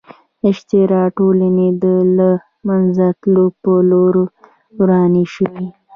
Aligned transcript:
اشتراکي 0.49 1.13
ټولنې 1.17 1.67
د 1.83 1.83
له 2.17 2.29
منځه 2.67 3.05
تلو 3.21 3.45
په 3.61 3.71
لور 3.89 4.15
روانې 4.79 5.25
شوې. 5.33 5.65